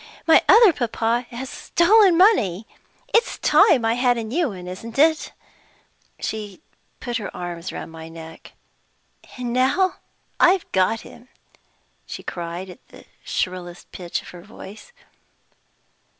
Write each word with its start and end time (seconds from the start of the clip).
My 0.25 0.41
other 0.49 0.73
papa 0.73 1.27
has 1.29 1.47
stolen 1.47 2.17
money! 2.17 2.65
It's 3.13 3.37
time 3.37 3.85
I 3.85 3.93
had 3.93 4.17
a 4.17 4.23
new 4.23 4.47
one, 4.49 4.65
isn't 4.65 4.97
it?" 4.97 5.31
She 6.19 6.59
put 6.99 7.17
her 7.17 7.29
arms 7.37 7.71
round 7.71 7.91
my 7.91 8.09
neck. 8.09 8.53
"And 9.37 9.53
now 9.53 9.97
I've 10.39 10.65
got 10.71 11.01
him!" 11.01 11.29
she 12.07 12.23
cried, 12.23 12.71
at 12.71 12.87
the 12.87 13.05
shrillest 13.23 13.91
pitch 13.91 14.23
of 14.23 14.29
her 14.29 14.41
voice. 14.41 14.91